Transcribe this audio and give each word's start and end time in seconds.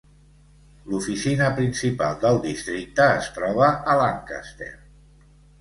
L'oficina 0.93 1.49
principal 1.59 2.17
del 2.25 2.41
districte 2.47 3.07
es 3.21 3.29
troba 3.39 3.71
a 3.95 3.99
Lancaster. 4.03 4.75